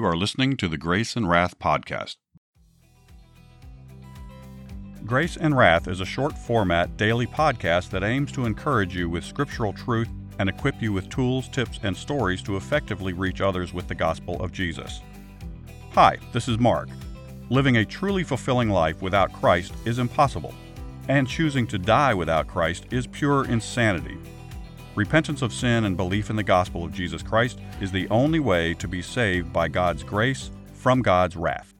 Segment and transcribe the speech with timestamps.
[0.00, 2.16] You are listening to the Grace and Wrath podcast.
[5.04, 9.24] Grace and Wrath is a short format daily podcast that aims to encourage you with
[9.24, 10.08] scriptural truth
[10.38, 14.42] and equip you with tools, tips, and stories to effectively reach others with the gospel
[14.42, 15.02] of Jesus.
[15.90, 16.88] Hi, this is Mark.
[17.50, 20.54] Living a truly fulfilling life without Christ is impossible,
[21.08, 24.16] and choosing to die without Christ is pure insanity.
[24.96, 28.74] Repentance of sin and belief in the gospel of Jesus Christ is the only way
[28.74, 31.74] to be saved by God's grace from God's wrath.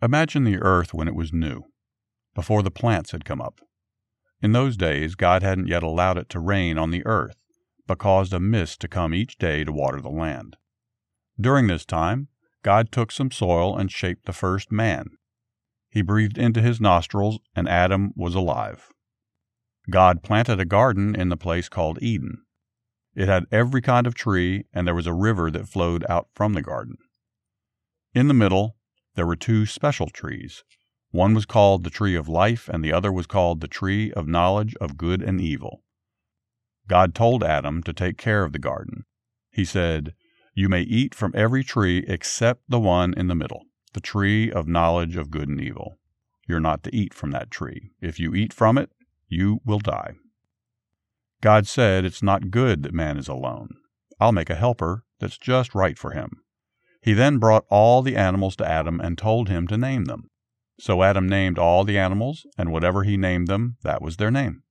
[0.00, 1.62] Imagine the earth when it was new,
[2.34, 3.62] before the plants had come up.
[4.40, 7.36] In those days, God hadn't yet allowed it to rain on the earth,
[7.86, 10.56] but caused a mist to come each day to water the land.
[11.40, 12.28] During this time,
[12.64, 15.10] God took some soil and shaped the first man.
[15.90, 18.88] He breathed into his nostrils, and Adam was alive.
[19.90, 22.38] God planted a garden in the place called Eden.
[23.14, 26.54] It had every kind of tree, and there was a river that flowed out from
[26.54, 26.96] the garden.
[28.14, 28.76] In the middle,
[29.14, 30.64] there were two special trees.
[31.10, 34.26] One was called the tree of life, and the other was called the tree of
[34.26, 35.84] knowledge of good and evil.
[36.88, 39.04] God told Adam to take care of the garden.
[39.52, 40.14] He said,
[40.54, 44.68] You may eat from every tree except the one in the middle, the tree of
[44.68, 45.98] knowledge of good and evil.
[46.46, 47.90] You're not to eat from that tree.
[48.00, 48.92] If you eat from it,
[49.28, 50.12] you will die.
[51.40, 53.70] God said, It's not good that man is alone.
[54.20, 56.40] I'll make a helper that's just right for him.
[57.02, 60.30] He then brought all the animals to Adam and told him to name them.
[60.78, 64.62] So Adam named all the animals, and whatever he named them, that was their name.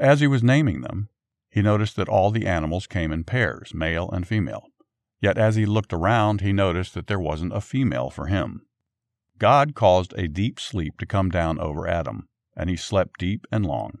[0.00, 1.08] As he was naming them,
[1.50, 4.64] he noticed that all the animals came in pairs, male and female.
[5.20, 8.66] Yet as he looked around, he noticed that there wasn't a female for him.
[9.38, 13.64] God caused a deep sleep to come down over Adam, and he slept deep and
[13.66, 13.98] long.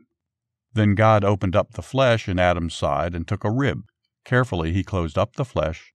[0.72, 3.84] Then God opened up the flesh in Adam's side and took a rib.
[4.24, 5.92] Carefully he closed up the flesh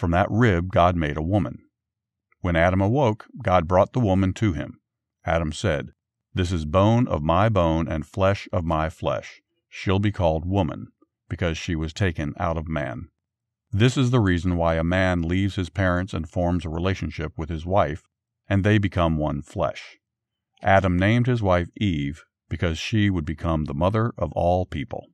[0.00, 1.58] from that rib God made a woman.
[2.40, 4.80] When Adam awoke, God brought the woman to him.
[5.26, 5.90] Adam said,
[6.32, 9.42] This is bone of my bone and flesh of my flesh.
[9.68, 10.86] She'll be called woman,
[11.28, 13.10] because she was taken out of man.
[13.72, 17.48] This is the reason why a man leaves his parents and forms a relationship with
[17.48, 18.08] his wife,
[18.48, 19.98] and they become one flesh.
[20.60, 25.06] Adam named his wife Eve because she would become the mother of all people.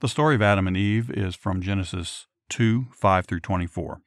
[0.00, 4.00] The story of Adam and Eve is from Genesis 2 5 through 24.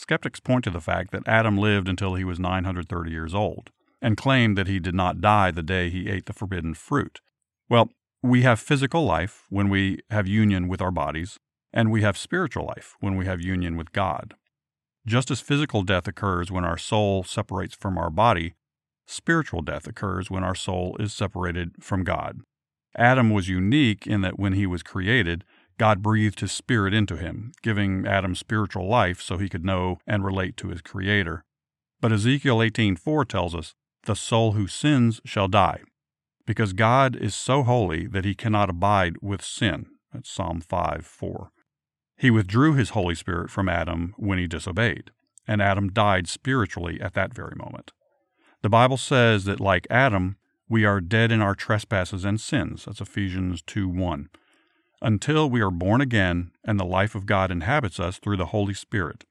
[0.00, 3.68] Skeptics point to the fact that Adam lived until he was 930 years old
[4.00, 7.20] and claim that he did not die the day he ate the forbidden fruit.
[7.68, 7.90] Well,
[8.22, 11.38] we have physical life when we have union with our bodies,
[11.70, 14.32] and we have spiritual life when we have union with God.
[15.06, 18.54] Just as physical death occurs when our soul separates from our body,
[19.06, 22.38] spiritual death occurs when our soul is separated from God.
[22.96, 25.44] Adam was unique in that when he was created,
[25.80, 30.22] God breathed his spirit into him, giving Adam spiritual life so he could know and
[30.22, 31.42] relate to his creator.
[32.02, 35.80] But Ezekiel 18:4 tells us, "The soul who sins shall die,"
[36.44, 39.86] because God is so holy that he cannot abide with sin.
[40.12, 41.50] That's Psalm 5:4.
[42.14, 45.12] He withdrew his Holy Spirit from Adam when he disobeyed,
[45.46, 47.92] and Adam died spiritually at that very moment.
[48.60, 50.36] The Bible says that like Adam,
[50.68, 52.84] we are dead in our trespasses and sins.
[52.84, 54.28] That's Ephesians 2 1.
[55.02, 58.74] Until we are born again and the life of God inhabits us through the Holy
[58.74, 59.24] Spirit.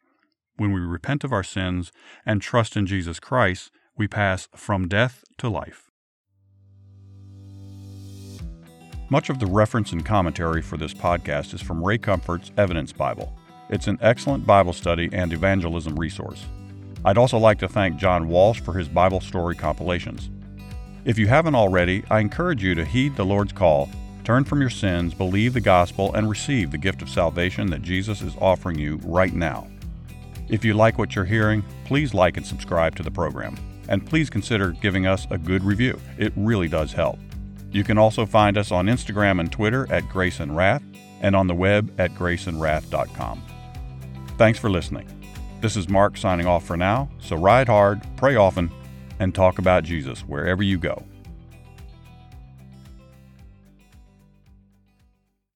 [0.57, 1.91] When we repent of our sins
[2.25, 5.91] and trust in Jesus Christ, we pass from death to life.
[9.11, 13.31] Much of the reference and commentary for this podcast is from Ray Comfort's Evidence Bible.
[13.69, 16.45] It's an excellent Bible study and evangelism resource.
[17.05, 20.31] I'd also like to thank John Walsh for his Bible story compilations.
[21.05, 23.87] If you haven't already, I encourage you to heed the Lord's call,
[24.29, 28.21] turn from your sins, believe the gospel, and receive the gift of salvation that Jesus
[28.21, 29.67] is offering you right now.
[30.49, 33.57] If you like what you're hearing, please like and subscribe to the program.
[33.87, 35.99] And please consider giving us a good review.
[36.19, 37.17] It really does help.
[37.71, 40.83] You can also find us on Instagram and Twitter at Grace and Wrath
[41.21, 43.41] and on the web at graceandwrath.com.
[44.37, 45.07] Thanks for listening.
[45.59, 48.69] This is Mark signing off for now, so ride hard, pray often,
[49.17, 51.03] and talk about Jesus wherever you go.